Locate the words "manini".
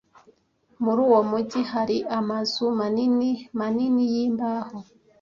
2.79-3.29, 3.59-4.03